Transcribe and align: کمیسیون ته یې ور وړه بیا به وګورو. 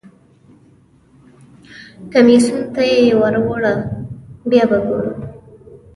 کمیسیون 2.11 2.63
ته 2.73 2.81
یې 2.91 3.15
ور 3.19 3.35
وړه 3.47 3.73
بیا 4.49 4.63
به 4.69 4.77
وګورو. 4.81 5.11